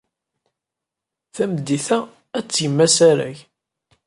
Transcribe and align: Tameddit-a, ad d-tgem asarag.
Tameddit-a, 1.35 1.99
ad 2.37 2.43
d-tgem 2.47 2.77
asarag. 2.85 3.37